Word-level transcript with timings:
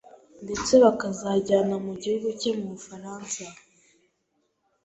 Ndetse 0.43 0.73
bakazajyana 0.83 1.75
mu 1.85 1.93
gihugu 2.01 2.27
cye 2.39 2.51
mu 2.57 2.65
bufaransa 2.73 3.43